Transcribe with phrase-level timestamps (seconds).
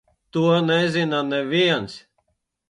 [0.31, 1.93] To nezina neviens.